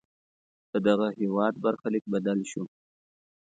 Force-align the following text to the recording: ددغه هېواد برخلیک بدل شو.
ددغه 0.73 1.07
هېواد 1.19 1.53
برخلیک 1.63 2.03
بدل 2.13 2.39
شو. 2.51 2.63